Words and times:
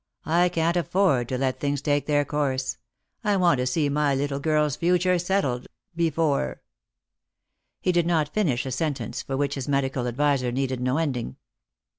I 0.25 0.49
can't 0.49 0.75
afford 0.75 1.29
to 1.29 1.37
let 1.37 1.59
things 1.59 1.79
take 1.79 2.07
their 2.07 2.25
course. 2.25 2.79
I 3.23 3.37
want 3.37 3.59
to 3.59 3.67
see 3.67 3.87
my 3.87 4.15
little 4.15 4.39
girl's 4.39 4.75
future 4.75 5.19
settled, 5.19 5.67
before—" 5.95 6.63
He 7.83 7.91
did 7.91 8.07
not 8.07 8.33
finish 8.33 8.65
a 8.65 8.71
sentence 8.71 9.21
which 9.29 9.53
for 9.53 9.57
his 9.59 9.67
medical 9.67 10.07
adviser 10.07 10.51
needed 10.51 10.81
no 10.81 10.97
ending. 10.97 11.35